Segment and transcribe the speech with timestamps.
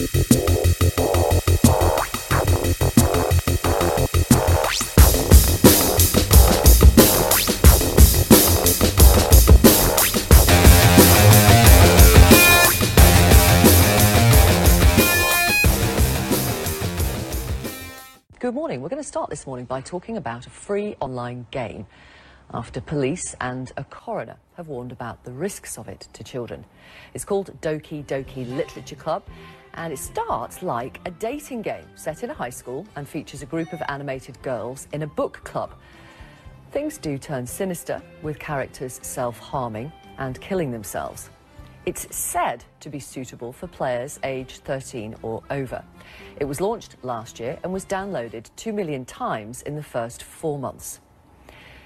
[0.00, 0.08] Good
[18.54, 18.80] morning.
[18.80, 21.86] We're going to start this morning by talking about a free online game
[22.54, 26.64] after police and a coroner have warned about the risks of it to children.
[27.12, 29.24] It's called Doki Doki Literature Club
[29.74, 33.46] and it starts like a dating game set in a high school and features a
[33.46, 35.72] group of animated girls in a book club.
[36.72, 41.30] Things do turn sinister with characters self harming and killing themselves.
[41.86, 45.82] It's said to be suitable for players aged 13 or over.
[46.38, 50.58] It was launched last year and was downloaded 2 million times in the first four
[50.58, 51.00] months.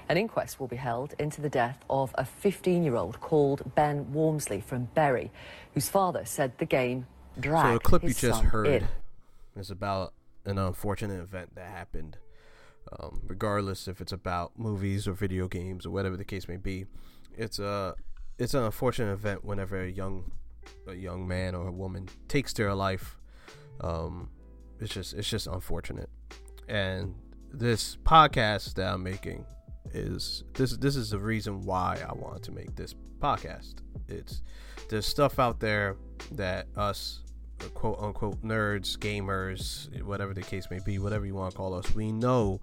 [0.09, 4.13] An inquest will be held into the death of a 15 year old called Ben
[4.13, 5.31] Walmsley from Bury,
[5.73, 7.07] whose father said the game
[7.69, 8.89] So the clip you just heard in.
[9.57, 12.19] is about an unfortunate event that happened.
[12.99, 16.85] Um, regardless if it's about movies or video games or whatever the case may be,
[17.37, 17.95] it's a
[18.39, 20.33] it's an unfortunate event whenever a young
[20.87, 23.19] a young man or a woman takes their life.
[23.81, 24.31] Um,
[24.81, 26.11] it's just it's just unfortunate,
[26.69, 27.15] and
[27.53, 29.47] this podcast that I'm making
[29.93, 33.77] is this this is the reason why I wanted to make this podcast.
[34.09, 34.43] It's
[34.89, 35.97] there's stuff out there
[36.33, 37.24] that us
[37.75, 41.95] quote unquote nerds, gamers, whatever the case may be, whatever you want to call us,
[41.95, 42.61] we know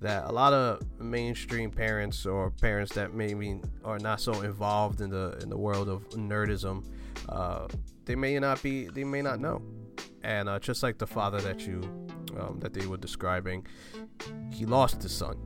[0.00, 5.10] that a lot of mainstream parents or parents that maybe are not so involved in
[5.10, 6.84] the in the world of nerdism,
[7.28, 7.66] uh,
[8.04, 9.62] they may not be, they may not know.
[10.22, 11.80] And uh, just like the father that you
[12.38, 13.66] um, that they were describing,
[14.52, 15.36] he lost his son,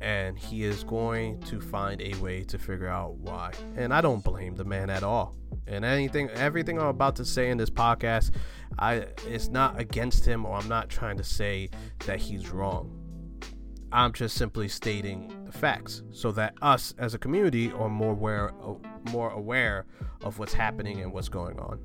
[0.00, 3.52] and he is going to find a way to figure out why.
[3.76, 5.34] And I don't blame the man at all.
[5.66, 8.32] And anything, everything I'm about to say in this podcast,
[8.78, 11.70] I it's not against him, or I'm not trying to say
[12.06, 13.02] that he's wrong.
[13.92, 18.52] I'm just simply stating the facts so that us as a community are more aware,
[19.10, 19.86] more aware
[20.22, 21.80] of what's happening and what's going on.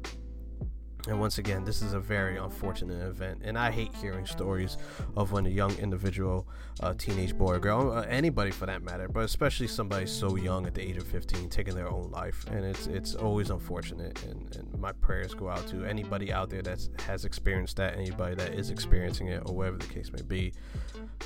[1.08, 4.78] And once again, this is a very unfortunate event, and I hate hearing stories
[5.16, 6.48] of when a young individual,
[6.80, 10.68] a teenage boy or girl, uh, anybody for that matter, but especially somebody so young
[10.68, 14.24] at the age of 15, taking their own life, and it's it's always unfortunate.
[14.26, 18.36] And, and my prayers go out to anybody out there that has experienced that, anybody
[18.36, 20.54] that is experiencing it, or whatever the case may be.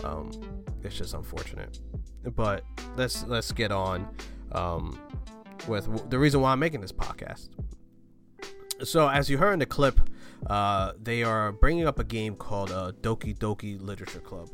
[0.05, 0.31] Um,
[0.83, 1.81] it's just unfortunate.
[2.33, 2.63] But
[2.95, 4.07] let's let's get on
[4.53, 4.97] um,
[5.67, 7.49] with the reason why I'm making this podcast
[8.85, 9.99] so as you heard in the clip,
[10.47, 14.49] uh, they are bringing up a game called uh, Doki Doki Literature Club.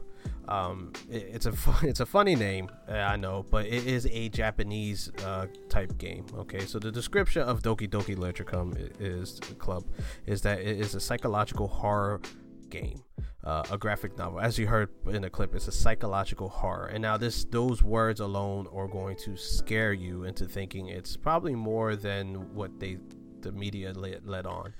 [0.47, 1.53] Um, it, it's a
[1.83, 6.25] it's a funny name, uh, I know, but it is a Japanese uh, type game.
[6.35, 9.85] Okay, so the description of Doki Doki Literature Club is club
[10.25, 12.21] is that it is a psychological horror
[12.69, 13.03] game.
[13.43, 14.39] Uh, a graphic novel.
[14.39, 16.85] As you heard in the clip, it's a psychological horror.
[16.85, 21.55] And now this those words alone are going to scare you into thinking it's probably
[21.55, 22.99] more than what they
[23.41, 24.73] the media led, on.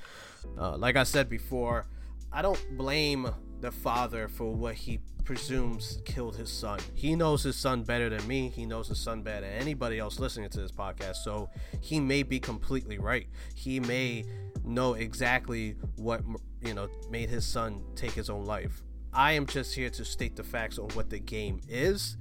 [0.57, 1.85] Uh, like I said before,
[2.31, 3.29] I don't blame
[3.59, 6.79] the father for what he presumes killed his son.
[6.95, 8.49] He knows his son better than me.
[8.49, 11.17] He knows his son better than anybody else listening to this podcast.
[11.17, 11.49] So
[11.79, 13.27] he may be completely right.
[13.55, 14.25] He may
[14.63, 16.21] know exactly what
[16.61, 18.83] you know made his son take his own life.
[19.13, 22.17] I am just here to state the facts on what the game is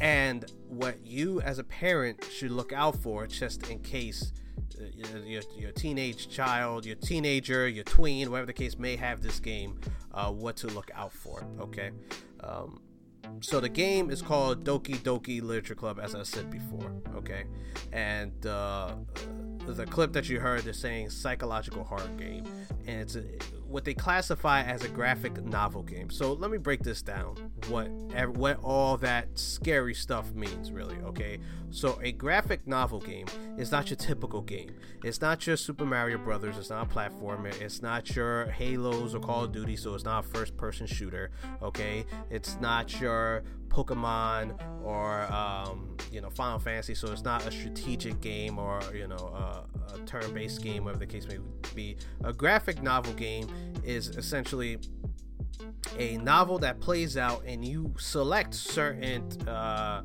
[0.00, 4.32] and what you as a parent should look out for just in case
[4.78, 9.40] uh, your, your teenage child, your teenager, your tween, whatever the case may have this
[9.40, 9.80] game,
[10.12, 11.46] uh, what to look out for.
[11.60, 11.90] Okay.
[12.40, 12.80] Um,
[13.40, 16.92] so the game is called Doki Doki Literature Club, as I said before.
[17.14, 17.44] Okay,
[17.92, 18.94] and uh,
[19.66, 22.44] the clip that you heard, they're saying psychological horror game,
[22.86, 23.22] and it's a,
[23.66, 26.10] what they classify as a graphic novel game.
[26.10, 27.36] So let me break this down.
[27.68, 27.88] What
[28.36, 30.96] what all that scary stuff means, really.
[31.04, 31.38] Okay,
[31.70, 33.26] so a graphic novel game
[33.56, 34.74] is not your typical game.
[35.04, 36.58] It's not your Super Mario Brothers.
[36.58, 37.54] It's not a platformer.
[37.60, 39.76] It's not your Halos or Call of Duty.
[39.76, 41.30] So it's not a first-person shooter.
[41.62, 46.94] Okay, it's not your Pokemon or um, you know Final Fantasy.
[46.94, 51.06] So it's not a strategic game or you know a, a turn-based game, whatever the
[51.06, 51.38] case may
[51.74, 51.96] be.
[52.24, 53.48] A graphic novel game
[53.82, 54.78] is essentially
[55.98, 59.30] a novel that plays out, and you select certain.
[59.48, 60.02] Uh,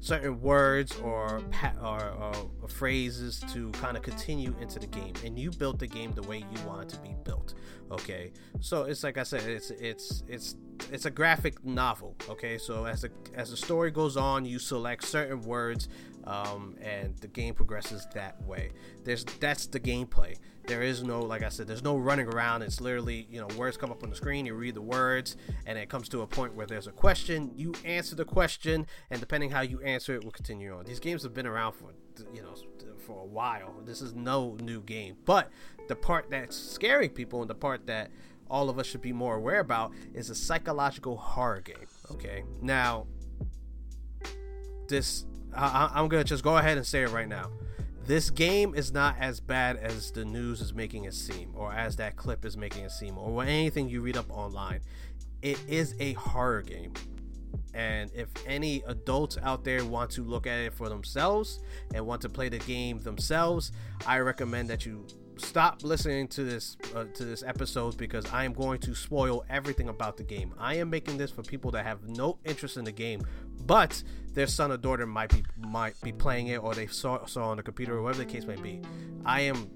[0.00, 1.42] certain words or,
[1.82, 2.32] or,
[2.62, 6.22] or phrases to kind of continue into the game and you built the game the
[6.22, 7.54] way you want it to be built
[7.90, 10.56] okay so it's like i said it's it's it's
[10.92, 12.16] it's a graphic novel.
[12.28, 15.88] Okay, so as the as the story goes on, you select certain words,
[16.24, 18.70] um, and the game progresses that way.
[19.04, 20.36] There's that's the gameplay.
[20.66, 22.62] There is no, like I said, there's no running around.
[22.62, 24.46] It's literally, you know, words come up on the screen.
[24.46, 25.36] You read the words,
[25.66, 27.50] and it comes to a point where there's a question.
[27.56, 30.84] You answer the question, and depending how you answer it, will continue on.
[30.84, 31.92] These games have been around for,
[32.32, 32.54] you know,
[32.98, 33.74] for a while.
[33.84, 35.50] This is no new game, but
[35.88, 38.10] the part that's scaring people and the part that
[38.48, 41.86] all of us should be more aware about is a psychological horror game.
[42.10, 43.06] Okay, now
[44.88, 45.24] this
[45.54, 47.50] I, I'm gonna just go ahead and say it right now.
[48.04, 51.96] This game is not as bad as the news is making it seem, or as
[51.96, 54.80] that clip is making it seem, or anything you read up online.
[55.42, 56.92] It is a horror game.
[57.72, 61.60] And if any adults out there want to look at it for themselves
[61.94, 63.70] and want to play the game themselves,
[64.06, 65.06] I recommend that you
[65.36, 69.88] stop listening to this uh, to this episode because I am going to spoil everything
[69.88, 70.54] about the game.
[70.58, 73.22] I am making this for people that have no interest in the game,
[73.66, 74.02] but
[74.34, 77.56] their son or daughter might be might be playing it or they saw saw on
[77.56, 78.80] the computer or whatever the case may be.
[79.24, 79.70] I am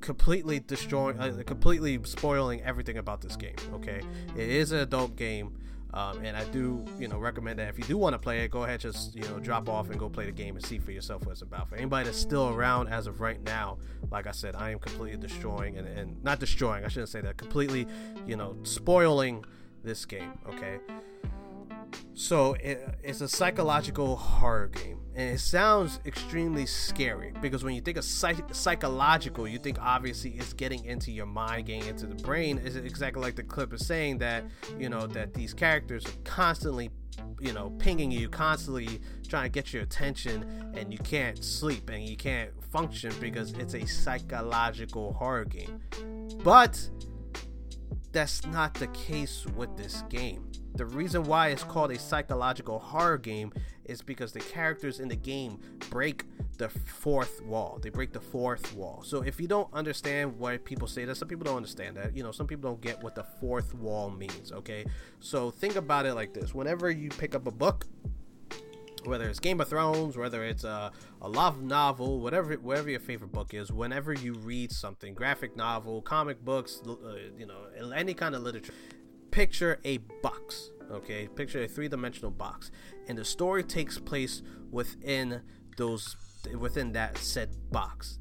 [0.00, 3.56] completely destroying, uh, completely spoiling everything about this game.
[3.74, 4.00] Okay,
[4.36, 5.56] it is an adult game.
[5.92, 8.52] Um, and I do, you know, recommend that if you do want to play it,
[8.52, 10.92] go ahead, just you know, drop off and go play the game and see for
[10.92, 11.68] yourself what it's about.
[11.68, 13.78] For anybody that's still around as of right now,
[14.08, 16.84] like I said, I am completely destroying and, and not destroying.
[16.84, 17.38] I shouldn't say that.
[17.38, 17.88] Completely,
[18.24, 19.44] you know, spoiling
[19.82, 20.38] this game.
[20.48, 20.78] Okay.
[22.14, 27.80] So it, it's a psychological horror game, and it sounds extremely scary because when you
[27.80, 32.16] think of psych- psychological, you think obviously it's getting into your mind, getting into the
[32.16, 32.58] brain.
[32.58, 34.44] Is exactly like the clip is saying that
[34.78, 36.90] you know that these characters are constantly,
[37.40, 42.04] you know, pinging you, constantly trying to get your attention, and you can't sleep and
[42.04, 45.80] you can't function because it's a psychological horror game.
[46.44, 46.88] But
[48.12, 53.18] that's not the case with this game the reason why it's called a psychological horror
[53.18, 53.52] game
[53.84, 55.58] is because the characters in the game
[55.90, 56.24] break
[56.58, 57.78] the fourth wall.
[57.82, 59.02] They break the fourth wall.
[59.04, 62.16] So if you don't understand why people say that, some people don't understand that.
[62.16, 64.84] You know, some people don't get what the fourth wall means, okay?
[65.18, 66.54] So think about it like this.
[66.54, 67.86] Whenever you pick up a book,
[69.04, 70.92] whether it's Game of Thrones, whether it's a,
[71.22, 76.02] a love novel, whatever whatever your favorite book is, whenever you read something, graphic novel,
[76.02, 78.74] comic books, uh, you know, any kind of literature,
[79.30, 81.28] picture a box okay?
[81.28, 82.70] Picture a three-dimensional box.
[83.08, 85.42] And the story takes place within
[85.76, 86.16] those
[86.58, 88.18] within that said box.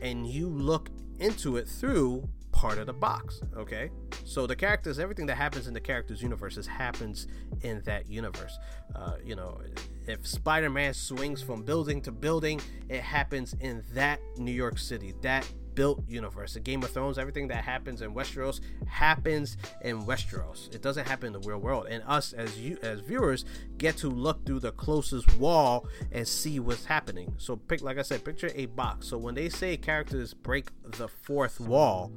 [0.00, 2.28] And you look into it through
[2.62, 3.90] part of the box okay
[4.24, 7.26] so the characters everything that happens in the characters universes happens
[7.62, 8.56] in that universe
[8.94, 9.60] uh, you know
[10.06, 15.44] if spider-man swings from building to building it happens in that new york city that
[15.74, 16.54] built universe.
[16.54, 20.72] The Game of Thrones, everything that happens in Westeros happens in Westeros.
[20.74, 21.86] It doesn't happen in the real world.
[21.88, 23.44] And us as you as viewers
[23.78, 27.34] get to look through the closest wall and see what's happening.
[27.38, 29.08] So pick like I said, picture a box.
[29.08, 32.12] So when they say characters break the fourth wall,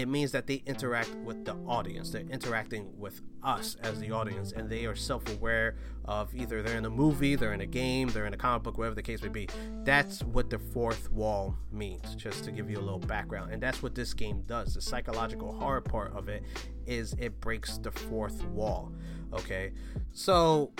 [0.00, 2.10] it means that they interact with the audience.
[2.10, 6.78] They're interacting with us as the audience, and they are self aware of either they're
[6.78, 9.22] in a movie, they're in a game, they're in a comic book, whatever the case
[9.22, 9.48] may be.
[9.84, 13.52] That's what the fourth wall means, just to give you a little background.
[13.52, 14.74] And that's what this game does.
[14.74, 16.44] The psychological horror part of it
[16.86, 18.92] is it breaks the fourth wall.
[19.32, 19.72] Okay,
[20.12, 20.72] so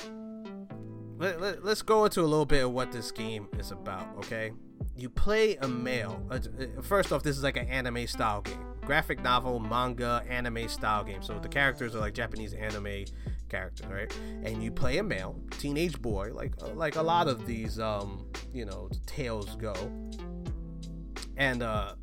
[1.19, 4.09] let, let, let's go into a little bit of what this game is about.
[4.19, 4.53] Okay,
[4.97, 6.25] you play a male.
[6.31, 10.67] Uh, uh, first off, this is like an anime style game graphic novel, manga, anime
[10.67, 11.23] style game.
[11.23, 13.04] So the characters are like Japanese anime
[13.50, 14.11] characters, right?
[14.42, 18.26] And you play a male, teenage boy, like uh, like a lot of these um,
[18.50, 19.75] you know, tales go.
[21.37, 21.97] And uh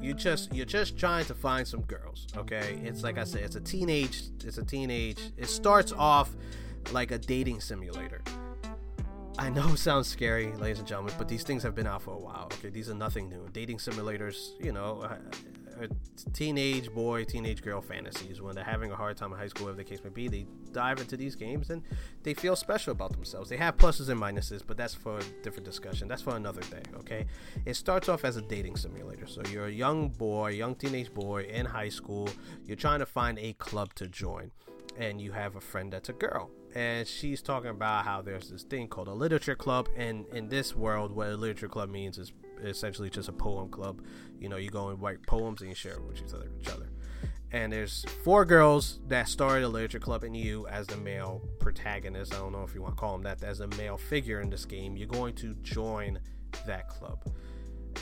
[0.00, 2.80] you just you're just trying to find some girls, okay?
[2.82, 6.34] It's like I said, it's a teenage it's a teenage it starts off
[6.90, 8.20] like a dating simulator.
[9.38, 12.14] I know it sounds scary, ladies and gentlemen, but these things have been out for
[12.14, 12.48] a while.
[12.54, 13.48] Okay, these are nothing new.
[13.52, 15.08] Dating simulators, you know,
[16.32, 18.40] teenage boy, teenage girl fantasies.
[18.40, 20.46] When they're having a hard time in high school, whatever the case may be, they
[20.72, 21.82] dive into these games and
[22.22, 23.48] they feel special about themselves.
[23.48, 26.08] They have pluses and minuses, but that's for a different discussion.
[26.08, 27.26] That's for another day, okay?
[27.64, 29.26] It starts off as a dating simulator.
[29.26, 32.28] So you're a young boy, young teenage boy in high school.
[32.66, 34.50] You're trying to find a club to join,
[34.98, 38.62] and you have a friend that's a girl and she's talking about how there's this
[38.62, 42.32] thing called a literature club and in this world what a literature club means is
[42.64, 44.00] essentially just a poem club.
[44.38, 46.50] You know, you go and write poems and you share it with each other.
[46.60, 46.88] Each other.
[47.52, 52.32] And there's four girls that started a literature club, and you, as the male protagonist,
[52.32, 54.50] I don't know if you want to call him that, as a male figure in
[54.50, 56.20] this game, you're going to join
[56.66, 57.24] that club.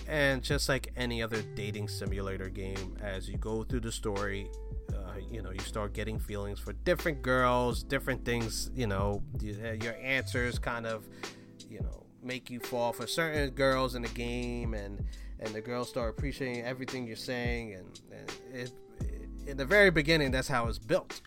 [0.07, 4.51] And just like any other dating simulator game, as you go through the story,
[4.95, 8.71] uh, you know you start getting feelings for different girls, different things.
[8.75, 11.07] You know, your answers kind of,
[11.69, 15.05] you know, make you fall for certain girls in the game, and
[15.41, 19.91] and the girls start appreciating everything you're saying, and, and it, it, in the very
[19.91, 21.21] beginning, that's how it's built,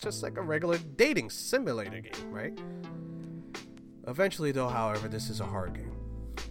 [0.00, 2.58] just like a regular dating simulator game, right?
[4.06, 5.96] Eventually, though, however, this is a hard game,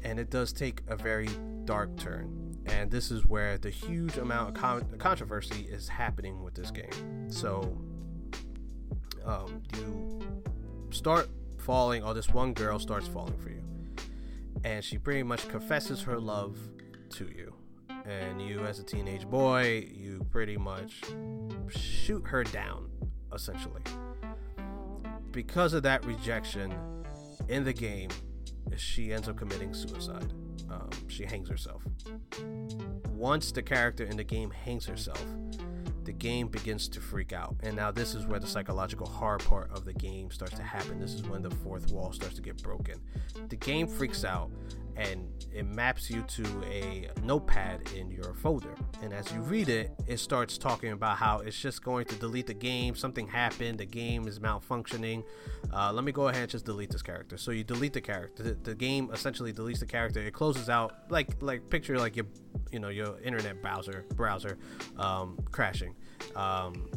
[0.03, 1.29] and it does take a very
[1.65, 2.47] dark turn.
[2.69, 7.29] And this is where the huge amount of con- controversy is happening with this game.
[7.29, 7.77] So,
[9.25, 10.19] um, you
[10.91, 13.63] start falling, or this one girl starts falling for you,
[14.63, 16.57] and she pretty much confesses her love
[17.12, 17.53] to you.
[18.05, 21.01] And you, as a teenage boy, you pretty much
[21.67, 22.89] shoot her down,
[23.33, 23.81] essentially.
[25.31, 26.74] Because of that rejection,
[27.50, 28.09] in the game,
[28.75, 30.33] she ends up committing suicide.
[30.69, 31.83] Um, she hangs herself.
[33.13, 35.24] Once the character in the game hangs herself,
[36.03, 37.55] the game begins to freak out.
[37.63, 41.00] And now this is where the psychological hard part of the game starts to happen.
[41.00, 43.00] This is when the fourth wall starts to get broken.
[43.50, 44.51] The game freaks out
[44.98, 48.75] and it maps you to a notepad in your folder.
[49.01, 52.48] And as you read it, it starts talking about how it's just going to delete
[52.48, 52.96] the game.
[52.96, 53.80] Something happened.
[53.80, 55.24] The game is malfunctioning.
[55.72, 57.38] Uh, let me go ahead and just delete this character.
[57.38, 58.44] So you delete the character.
[58.44, 60.20] The, the, game essentially deletes the character.
[60.22, 62.27] It closes out like like picture like your
[62.72, 64.58] you know your internet browser browser
[64.98, 65.96] um, crashing.
[66.36, 66.89] Um,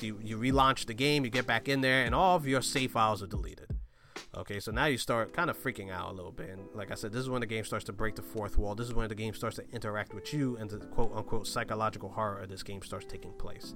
[0.00, 1.24] you, you relaunch the game.
[1.24, 3.67] You get back in there, and all of your save files are deleted.
[4.36, 6.50] Okay, so now you start kind of freaking out a little bit.
[6.50, 8.74] And like I said, this is when the game starts to break the fourth wall.
[8.74, 12.10] This is when the game starts to interact with you, and the quote unquote psychological
[12.10, 13.74] horror of this game starts taking place.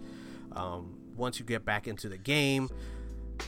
[0.52, 2.68] Um, once you get back into the game,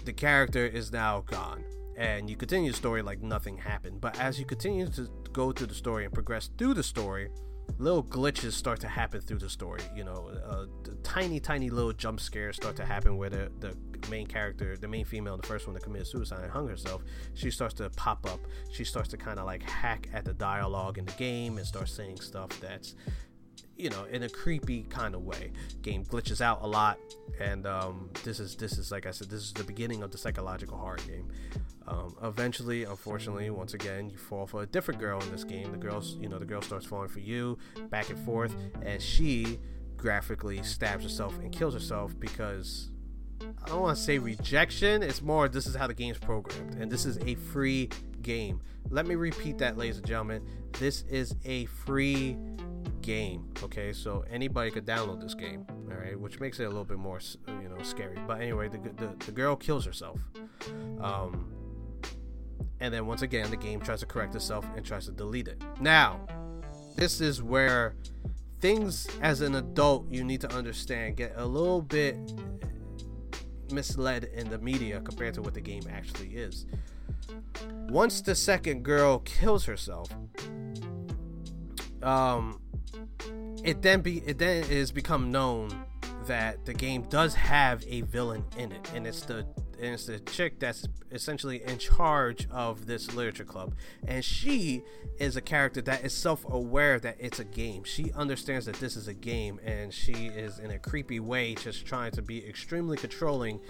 [0.04, 1.64] the character is now gone.
[1.96, 4.00] And you continue the story like nothing happened.
[4.00, 7.28] But as you continue to go through the story and progress through the story,
[7.78, 9.82] little glitches start to happen through the story.
[9.94, 10.66] You know, uh,
[11.02, 13.76] tiny, tiny little jump scares start to happen where the, the
[14.10, 17.02] main character, the main female, the first one that committed suicide and hung herself,
[17.34, 18.40] she starts to pop up.
[18.70, 21.88] She starts to kind of like hack at the dialogue in the game and start
[21.88, 22.94] saying stuff that's,
[23.76, 25.52] you know, in a creepy kind of way.
[25.82, 26.98] Game glitches out a lot,
[27.40, 30.18] and um, this is this is like I said, this is the beginning of the
[30.18, 31.28] psychological horror game.
[31.86, 35.70] Um, eventually, unfortunately, once again, you fall for a different girl in this game.
[35.70, 37.58] The girl's, you know, the girl starts falling for you,
[37.90, 39.58] back and forth, and she
[39.96, 42.90] graphically stabs herself and kills herself because
[43.64, 45.02] I don't want to say rejection.
[45.02, 47.90] It's more this is how the game's programmed, and this is a free
[48.22, 48.60] game.
[48.90, 50.46] Let me repeat that, ladies and gentlemen.
[50.78, 52.36] This is a free
[53.04, 53.48] game.
[53.62, 55.66] Okay, so anybody could download this game.
[55.90, 58.18] All right, which makes it a little bit more, you know, scary.
[58.26, 60.20] But anyway, the the, the girl kills herself.
[61.00, 61.52] Um,
[62.80, 65.62] and then once again the game tries to correct itself and tries to delete it.
[65.80, 66.26] Now,
[66.96, 67.94] this is where
[68.60, 72.16] things as an adult you need to understand get a little bit
[73.70, 76.66] misled in the media compared to what the game actually is.
[77.88, 80.08] Once the second girl kills herself,
[82.02, 82.60] um,
[83.64, 85.70] it then be it then is become known
[86.26, 89.46] that the game does have a villain in it, and it's the
[89.80, 93.74] and it's the chick that's essentially in charge of this literature club.
[94.06, 94.82] And she
[95.18, 97.82] is a character that is self-aware that it's a game.
[97.84, 101.84] She understands that this is a game and she is in a creepy way just
[101.84, 103.60] trying to be extremely controlling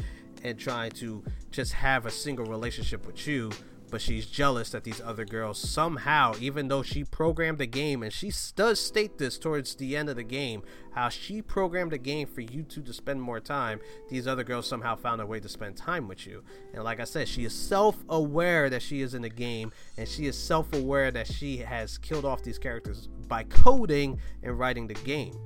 [0.43, 3.51] and trying to just have a single relationship with you
[3.95, 8.13] but she's jealous that these other girls somehow, even though she programmed the game, and
[8.13, 10.65] she does state this towards the end of the game,
[10.97, 14.67] how she programmed the game for you two to spend more time, these other girls
[14.67, 16.43] somehow found a way to spend time with you.
[16.73, 20.09] And like I said, she is self aware that she is in the game, and
[20.09, 24.89] she is self aware that she has killed off these characters by coding and writing
[24.89, 25.39] the game.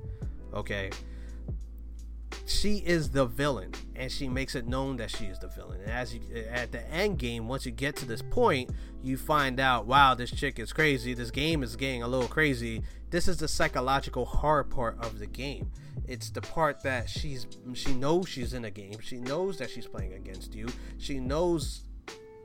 [0.54, 0.88] Okay
[2.48, 5.80] she is the villain and she makes it known that she is the villain.
[5.82, 8.70] And as you at the end game once you get to this point
[9.02, 11.14] you find out wow this chick is crazy.
[11.14, 12.82] This game is getting a little crazy.
[13.10, 15.70] This is the psychological hard part of the game.
[16.06, 18.98] It's the part that she's she knows she's in a game.
[19.02, 20.68] She knows that she's playing against you.
[20.96, 21.84] She knows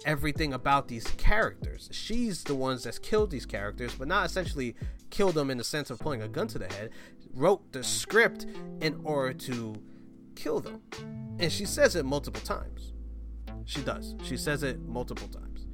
[0.06, 1.88] everything about these characters.
[1.94, 4.76] She's the ones that's killed these characters but not essentially
[5.12, 6.90] killed them in the sense of pulling a gun to the head.
[7.34, 8.46] Wrote the script
[8.82, 9.82] in order to
[10.36, 10.82] kill them.
[11.40, 12.94] And she says it multiple times.
[13.66, 14.16] She does.
[14.24, 15.66] She says it multiple times.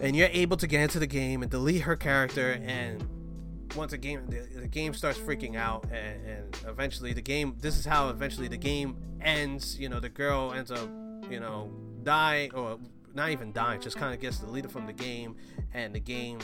[0.00, 3.06] And you're able to get into the game and delete her character and
[3.76, 7.78] once a game the, the game starts freaking out and, and, eventually the game this
[7.78, 10.88] is how eventually the game ends you know the girl ends up
[11.30, 11.70] you know
[12.02, 12.78] dying or
[13.14, 15.36] not even dying just kind of gets deleted from the game
[15.72, 16.38] and the game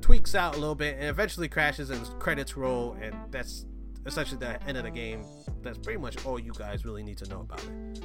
[0.00, 3.64] tweaks out a little bit and eventually crashes and credits roll and that's
[4.06, 5.24] essentially the end of the game.
[5.62, 8.04] That's pretty much all you guys really need to know about it.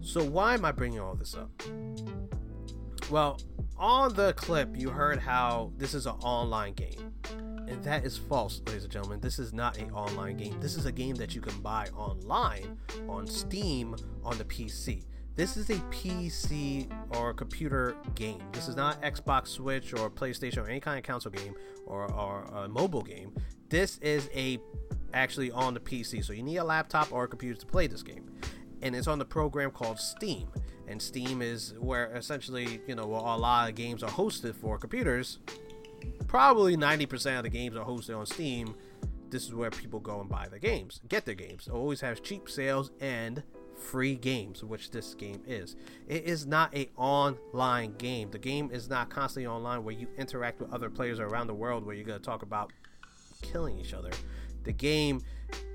[0.00, 1.50] So why am I bringing all this up?
[3.10, 3.40] Well,
[3.76, 7.12] on the clip, you heard how this is an online game.
[7.68, 9.20] And that is false, ladies and gentlemen.
[9.20, 10.60] This is not an online game.
[10.60, 12.76] This is a game that you can buy online
[13.08, 15.04] on Steam on the PC.
[15.34, 16.86] This is a PC
[17.16, 18.42] or computer game.
[18.52, 21.54] This is not Xbox, Switch, or PlayStation or any kind of console game
[21.86, 23.32] or, or a mobile game.
[23.70, 24.58] This is a
[25.14, 26.24] actually on the PC.
[26.24, 28.30] So you need a laptop or a computer to play this game.
[28.82, 30.48] And it's on the program called Steam.
[30.88, 35.38] And Steam is where essentially, you know, a lot of games are hosted for computers.
[36.26, 38.74] Probably 90% of the games are hosted on Steam.
[39.30, 41.66] This is where people go and buy the games, get their games.
[41.66, 43.42] It always has cheap sales and
[43.82, 45.76] free games, which this game is.
[46.06, 48.30] It is not a online game.
[48.30, 51.84] The game is not constantly online where you interact with other players around the world
[51.84, 52.72] where you're gonna talk about
[53.40, 54.10] killing each other.
[54.64, 55.22] The game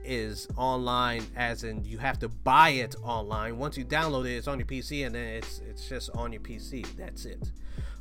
[0.04, 3.58] is online as in you have to buy it online.
[3.58, 6.42] Once you download it, it's on your PC and then it's it's just on your
[6.42, 6.86] PC.
[6.96, 7.52] That's it.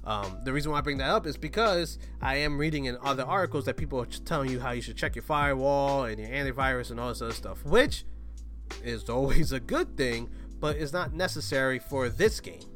[0.04, 3.24] Um, the reason why I bring that up is because I am reading in other
[3.24, 6.92] articles that people are telling you how you should check your firewall and your antivirus
[6.92, 8.04] and all this other stuff, which
[8.84, 12.75] is always a good thing, but it's not necessary for this game.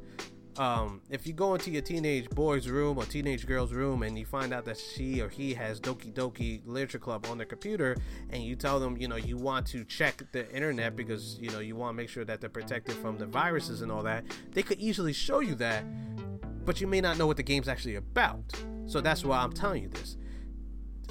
[0.57, 4.27] Um, if you go into your teenage boy's room or teenage girl's room and you
[4.27, 7.97] find out that she or he has Doki Doki Literature Club on their computer,
[8.31, 11.61] and you tell them, you know, you want to check the internet because you know
[11.61, 14.63] you want to make sure that they're protected from the viruses and all that, they
[14.63, 15.85] could easily show you that,
[16.65, 18.43] but you may not know what the game's actually about.
[18.87, 20.17] So that's why I'm telling you this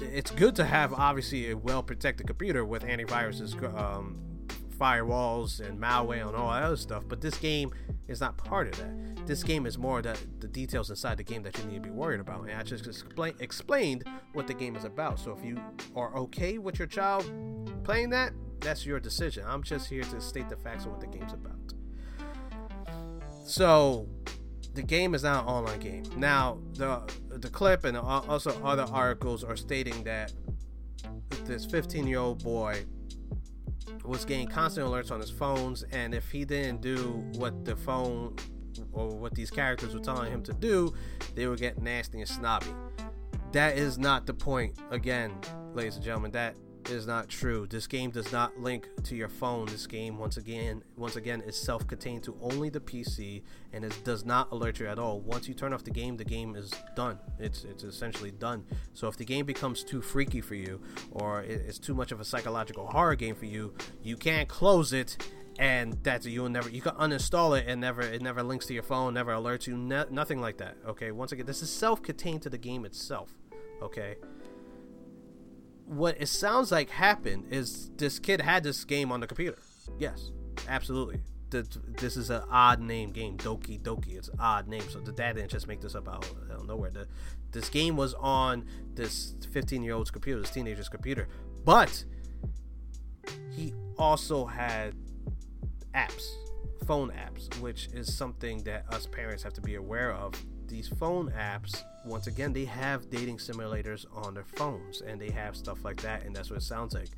[0.02, 4.18] it's good to have obviously a well protected computer with antiviruses um,
[4.80, 7.72] firewalls and malware and all that other stuff, but this game
[8.08, 9.26] is not part of that.
[9.26, 11.90] This game is more the, the details inside the game that you need to be
[11.90, 12.42] worried about.
[12.48, 15.18] And I just explain, explained what the game is about.
[15.18, 15.60] So if you
[15.94, 17.30] are okay with your child
[17.84, 19.44] playing that, that's your decision.
[19.46, 21.56] I'm just here to state the facts of what the game's about.
[23.44, 24.08] So
[24.74, 26.04] the game is not an online game.
[26.16, 30.32] Now the the clip and also other articles are stating that
[31.44, 32.84] this 15 year old boy
[34.04, 38.36] was getting constant alerts on his phones, and if he didn't do what the phone
[38.92, 40.94] or what these characters were telling him to do,
[41.34, 42.72] they would get nasty and snobby.
[43.52, 44.78] That is not the point.
[44.90, 45.32] Again,
[45.74, 46.54] ladies and gentlemen, that
[46.88, 47.66] is not true.
[47.68, 49.66] This game does not link to your phone.
[49.66, 54.24] This game, once again, once again, is self-contained to only the PC, and it does
[54.24, 55.20] not alert you at all.
[55.20, 57.18] Once you turn off the game, the game is done.
[57.38, 58.64] It's it's essentially done.
[58.94, 62.24] So if the game becomes too freaky for you, or it's too much of a
[62.24, 65.16] psychological horror game for you, you can't close it
[65.58, 68.82] and that's you'll never you can uninstall it and never it never links to your
[68.82, 72.48] phone never alerts you ne- nothing like that okay once again this is self-contained to
[72.48, 73.34] the game itself
[73.82, 74.16] okay
[75.90, 79.58] what it sounds like happened is this kid had this game on the computer.
[79.98, 80.30] Yes,
[80.68, 81.20] absolutely.
[81.50, 84.16] this is an odd name game, Doki Doki.
[84.16, 86.90] It's an odd name, so the dad didn't just make this up out of nowhere.
[86.90, 87.08] The,
[87.50, 91.26] this game was on this 15 year old's computer, this teenager's computer,
[91.64, 92.04] but
[93.50, 94.94] he also had
[95.92, 96.22] apps,
[96.86, 100.34] phone apps, which is something that us parents have to be aware of
[100.68, 105.56] these phone apps, once again, they have dating simulators on their phones and they have
[105.56, 107.08] stuff like that, and that's what it sounds like.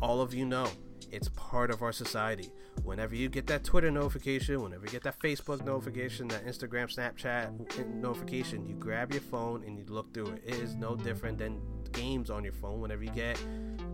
[0.00, 0.68] All of you know
[1.10, 2.50] it's part of our society.
[2.82, 7.94] Whenever you get that Twitter notification, whenever you get that Facebook notification, that Instagram, Snapchat
[7.94, 10.42] notification, you grab your phone and you look through it.
[10.44, 11.60] It is no different than
[11.92, 12.80] games on your phone.
[12.80, 13.40] Whenever you get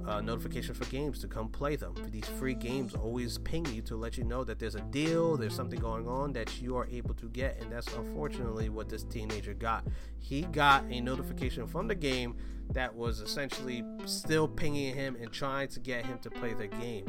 [0.07, 1.95] uh, notifications for games to come play them.
[2.11, 5.55] These free games always ping you to let you know that there's a deal, there's
[5.55, 9.55] something going on that you are able to get, and that's unfortunately what this teenager
[9.55, 9.85] got.
[10.19, 12.37] He got a notification from the game
[12.73, 17.07] that was essentially still pinging him and trying to get him to play the game.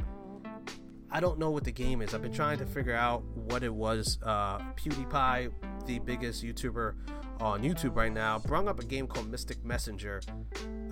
[1.13, 2.13] I don't know what the game is.
[2.13, 4.17] I've been trying to figure out what it was.
[4.23, 5.51] Uh, PewDiePie,
[5.85, 6.95] the biggest YouTuber
[7.41, 10.21] on YouTube right now, brought up a game called Mystic Messenger.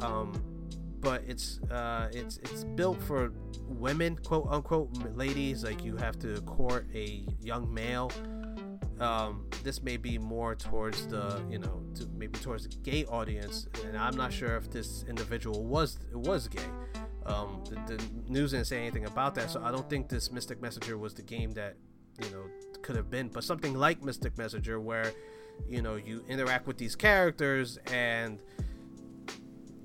[0.01, 0.33] Um,
[1.01, 3.31] but it's uh, it's it's built for
[3.67, 5.63] women, quote unquote, ladies.
[5.63, 8.11] Like you have to court a young male.
[8.99, 13.67] Um, this may be more towards the you know to maybe towards the gay audience,
[13.85, 16.61] and I'm not sure if this individual was was gay.
[17.25, 20.61] Um, the, the news didn't say anything about that, so I don't think this Mystic
[20.61, 21.75] Messenger was the game that
[22.21, 22.43] you know
[22.81, 23.29] could have been.
[23.29, 25.13] But something like Mystic Messenger, where
[25.67, 28.41] you know you interact with these characters and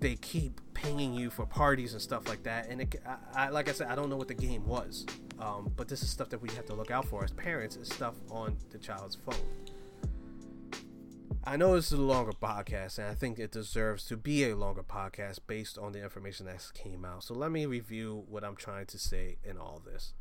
[0.05, 2.69] they keep pinging you for parties and stuff like that.
[2.69, 5.07] And it, I, I, like I said, I don't know what the game was,
[5.41, 7.77] um, but this is stuff that we have to look out for as parents.
[7.77, 9.35] Is stuff on the child's phone.
[11.43, 14.55] I know this is a longer podcast, and I think it deserves to be a
[14.55, 17.25] longer podcast based on the information that came out.
[17.25, 20.13] So let me review what I'm trying to say in all this.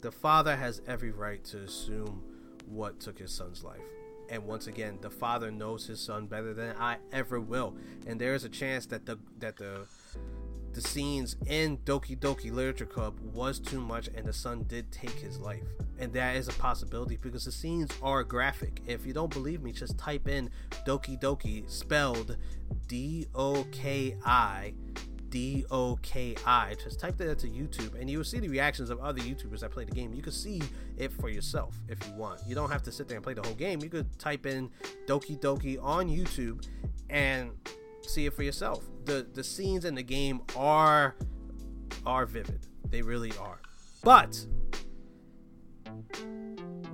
[0.00, 2.22] The father has every right to assume
[2.64, 3.82] what took his son's life.
[4.28, 7.76] And once again, the father knows his son better than I ever will.
[8.06, 9.86] And there is a chance that the that the
[10.72, 15.10] the scenes in Doki Doki Literature Club was too much and the son did take
[15.10, 15.62] his life.
[15.98, 18.80] And that is a possibility because the scenes are graphic.
[18.86, 20.50] If you don't believe me, just type in
[20.84, 22.36] Doki Doki spelled
[22.88, 24.74] D O K I
[25.34, 26.76] D O K I.
[26.80, 29.72] Just type that into YouTube and you will see the reactions of other YouTubers that
[29.72, 30.14] play the game.
[30.14, 30.62] You can see
[30.96, 32.38] it for yourself if you want.
[32.46, 33.82] You don't have to sit there and play the whole game.
[33.82, 34.70] You could type in
[35.08, 36.64] Doki Doki on YouTube
[37.10, 37.50] and
[38.02, 38.84] see it for yourself.
[39.06, 41.16] The the scenes in the game are
[42.06, 42.68] are vivid.
[42.88, 43.58] They really are.
[44.04, 44.46] But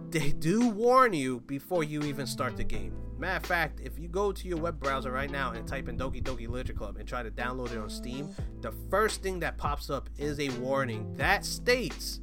[0.08, 2.96] they do warn you before you even start the game.
[3.20, 5.98] Matter of fact, if you go to your web browser right now and type in
[5.98, 9.58] Doki Doki Literature Club and try to download it on Steam, the first thing that
[9.58, 12.20] pops up is a warning that states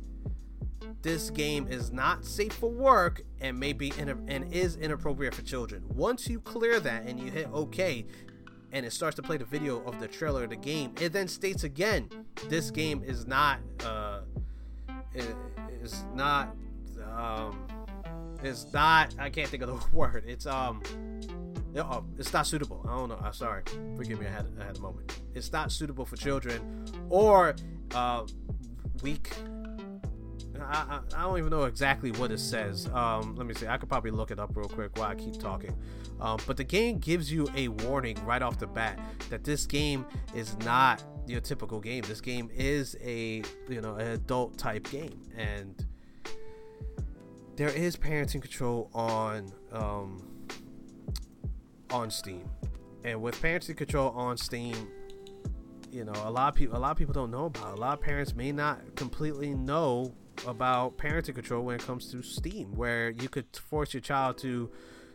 [1.04, 5.44] this game is not safe for work and may be in, and is inappropriate for
[5.44, 5.84] children.
[5.88, 8.08] Once you clear that and you hit OK,
[8.72, 11.28] and it starts to play the video of the trailer of the game, it then
[11.28, 12.10] states again,
[12.50, 14.22] this game is not uh,
[15.14, 16.56] is not
[17.16, 17.67] um,
[18.44, 19.16] is not.
[19.20, 20.24] I can't think of the word.
[20.28, 20.82] It's um.
[21.76, 22.84] Oh, it's not suitable.
[22.88, 23.20] I don't know.
[23.22, 23.62] I'm sorry.
[23.96, 24.26] Forgive me.
[24.26, 25.20] I had I had a moment.
[25.36, 27.56] It's not suitable for children, or
[27.94, 28.26] uh,
[29.04, 29.32] weak
[30.62, 32.88] I, I, don't even know exactly what it says.
[32.94, 33.68] Um, let me see.
[33.68, 35.76] I could probably look it up real quick while I keep talking.
[36.20, 40.06] Um, but the game gives you a warning right off the bat that this game
[40.36, 42.04] is not your typical game.
[42.08, 45.86] This game is a you know an adult type game, and
[47.58, 50.26] there is parenting control on um,
[51.90, 52.50] on Steam.
[53.04, 54.76] And with parenting control on Steam,
[55.92, 57.78] you know a lot of people a lot of people don't know about.
[57.78, 60.14] A lot of parents may not completely know
[60.46, 64.70] about parenting control when it comes to Steam, where you could force your child to,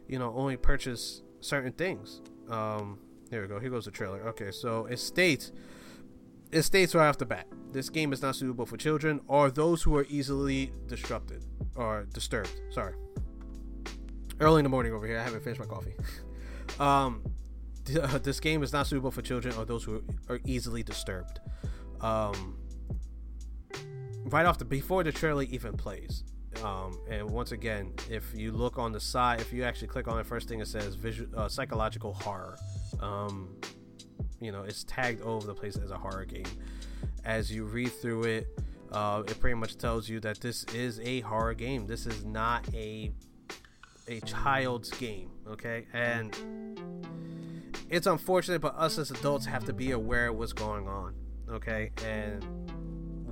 [0.09, 2.21] you know, only purchase certain things.
[2.51, 2.99] Um,
[3.31, 3.61] here we go.
[3.61, 4.21] Here goes the trailer.
[4.29, 5.53] Okay, so it states
[6.53, 9.83] it states right off the bat this game is not suitable for children or those
[9.83, 12.61] who are easily disrupted or disturbed.
[12.71, 12.95] Sorry.
[14.41, 15.19] Early in the morning over here.
[15.19, 15.95] I haven't finished my coffee.
[16.81, 17.23] um,
[18.23, 21.41] this game is not suitable for children or those who are easily disturbed.
[22.01, 22.59] Um,
[24.25, 26.25] right off the before the trailer even plays.
[26.63, 30.21] Um, and once again, if you look on the side, if you actually click on
[30.21, 32.59] it, first thing it says visual, uh, psychological horror.
[33.01, 33.57] Um,
[34.43, 36.45] you know, it's tagged all over the place as a horror game.
[37.25, 41.21] As you read through it, uh, it pretty much tells you that this is a
[41.21, 41.87] horror game.
[41.87, 43.13] This is not a
[44.09, 45.87] a child's game, okay?
[45.93, 46.37] And
[47.89, 51.15] it's unfortunate, but us as adults have to be aware of what's going on,
[51.49, 51.91] okay?
[52.05, 52.45] And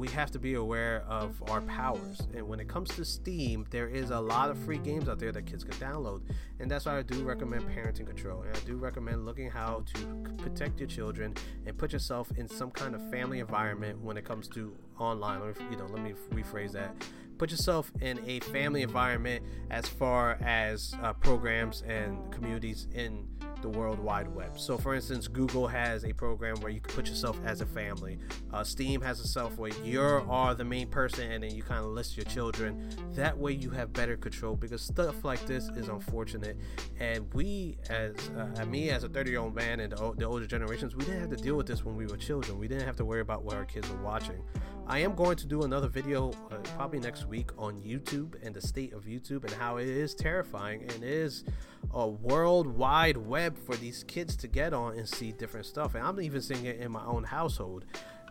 [0.00, 2.22] we have to be aware of our powers.
[2.34, 5.30] And when it comes to Steam, there is a lot of free games out there
[5.30, 6.22] that kids can download.
[6.58, 8.40] And that's why I do recommend parenting control.
[8.40, 11.34] And I do recommend looking how to protect your children
[11.66, 15.42] and put yourself in some kind of family environment when it comes to online.
[15.42, 16.94] Or, you know, let me rephrase that.
[17.36, 23.28] Put yourself in a family environment as far as uh, programs and communities in
[23.62, 24.58] the World Wide Web.
[24.58, 28.18] So, for instance, Google has a program where you can put yourself as a family.
[28.52, 31.80] Uh, Steam has a self where you are the main person and then you kind
[31.80, 32.90] of list your children.
[33.14, 36.56] That way, you have better control because stuff like this is unfortunate.
[36.98, 40.46] And we, as uh, me as a 30 year old man and the, the older
[40.46, 42.58] generations, we didn't have to deal with this when we were children.
[42.58, 44.42] We didn't have to worry about what our kids were watching.
[44.86, 48.60] I am going to do another video uh, probably next week on YouTube and the
[48.60, 51.44] state of YouTube and how it is terrifying and is
[51.92, 55.94] a worldwide web for these kids to get on and see different stuff.
[55.94, 57.84] And I'm even seeing it in my own household.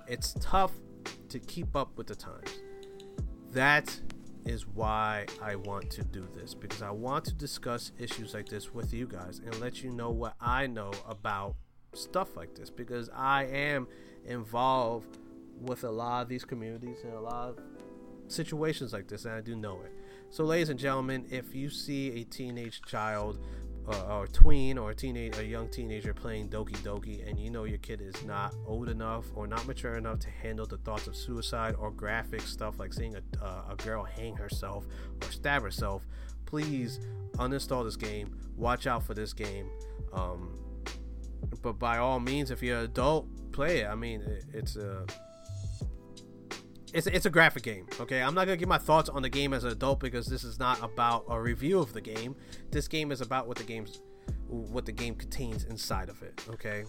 [0.08, 0.72] It's tough
[1.30, 2.60] to keep up with the times.
[3.54, 4.00] That
[4.46, 8.74] is why I want to do this because I want to discuss issues like this
[8.74, 11.56] with you guys and let you know what I know about
[11.94, 13.88] stuff like this because I am
[14.26, 15.18] involved
[15.62, 17.60] with a lot of these communities and a lot of
[18.28, 19.92] situations like this and I do know it.
[20.30, 23.40] So, ladies and gentlemen, if you see a teenage child
[23.88, 27.64] uh, or tween or a teenage a young teenager playing Doki Doki and you know
[27.64, 31.16] your kid is not old enough or not mature enough to handle the thoughts of
[31.16, 34.86] suicide or graphic stuff like seeing a, uh, a girl hang herself
[35.24, 36.06] or stab herself,
[36.46, 37.00] please
[37.38, 38.36] uninstall this game.
[38.56, 39.70] Watch out for this game.
[40.14, 40.60] Um,
[41.62, 43.88] but by all means, if you're an adult, play it.
[43.88, 45.06] I mean, it, it's a
[46.94, 47.88] it's it's a graphic game.
[48.00, 50.44] Okay, I'm not gonna give my thoughts on the game as an adult because this
[50.44, 52.36] is not about a review of the game.
[52.72, 54.02] This game is about what the game's
[54.48, 56.44] what the game contains inside of it.
[56.50, 56.86] Okay,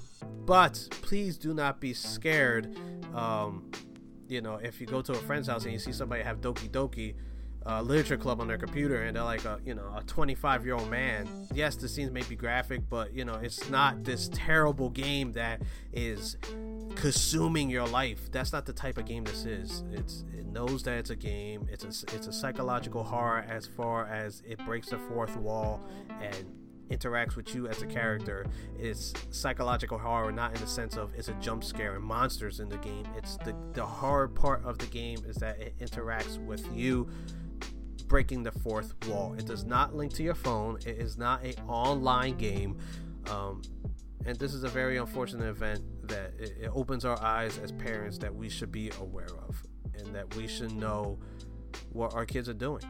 [0.46, 2.76] but please do not be scared.
[3.14, 3.70] Um,
[4.28, 6.70] you know, if you go to a friend's house and you see somebody have Doki
[6.70, 7.14] Doki
[7.66, 10.74] uh, literature club on their computer and they're like a you know a 25 year
[10.74, 14.88] old man yes the scenes may be graphic but you know it's not this terrible
[14.88, 15.60] game that
[15.92, 16.36] is
[16.96, 20.98] consuming your life that's not the type of game this is it's it knows that
[20.98, 24.98] it's a game it's a it's a psychological horror as far as it breaks the
[24.98, 25.80] fourth wall
[26.20, 26.46] and
[26.90, 28.44] interacts with you as a character
[28.76, 32.68] it's psychological horror not in the sense of it's a jump scare and monsters in
[32.68, 36.66] the game it's the the hard part of the game is that it interacts with
[36.74, 37.08] you
[38.10, 39.34] breaking the fourth wall.
[39.38, 40.78] It does not link to your phone.
[40.84, 42.76] It is not an online game.
[43.30, 43.62] Um,
[44.26, 48.34] and this is a very unfortunate event that it, opens our eyes as parents that
[48.34, 49.62] we should be aware of
[49.94, 51.18] and that we should know
[51.92, 52.84] what our kids are doing.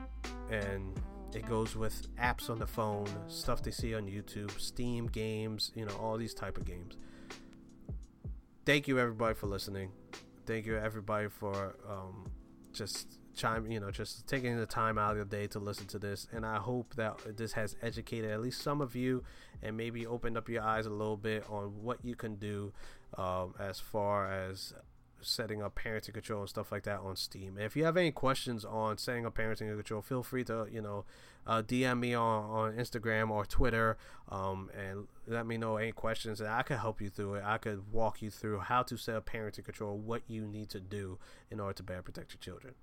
[0.51, 0.99] And
[1.35, 5.85] it goes with apps on the phone, stuff they see on YouTube, Steam games, you
[5.85, 6.97] know, all these type of games.
[8.67, 9.93] Thank you everybody for listening.
[10.47, 12.27] Thank you everybody for um,
[12.73, 15.99] just chime, you know, just taking the time out of your day to listen to
[15.99, 16.27] this.
[16.33, 19.25] And I hope that this has educated at least some of you
[19.63, 22.73] and maybe opened up your eyes a little bit on what you can do
[23.17, 24.75] um, as far as
[25.23, 27.57] setting up parenting control and stuff like that on Steam.
[27.57, 30.81] And if you have any questions on setting up parenting control, feel free to you
[30.81, 31.05] know
[31.47, 33.97] uh, DM me on, on Instagram or Twitter
[34.31, 37.45] um, and let me know any questions and I could help you through it.
[37.45, 40.81] I could walk you through how to set up parenting control, what you need to
[40.81, 41.19] do
[41.51, 42.75] in order to better protect your children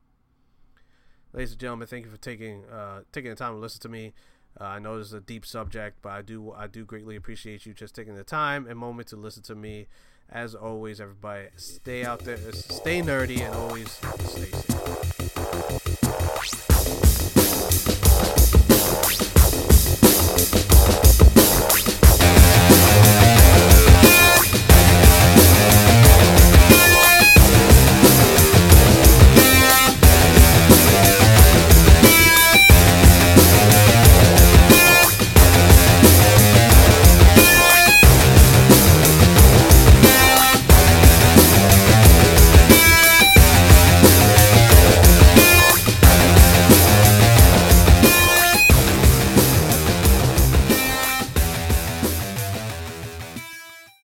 [1.34, 4.13] ladies and gentlemen, thank you for taking uh, taking the time to listen to me.
[4.60, 7.66] Uh, I know this is a deep subject, but I do I do greatly appreciate
[7.66, 9.88] you just taking the time and moment to listen to me.
[10.30, 15.97] As always, everybody, stay out there, stay nerdy, and always stay safe.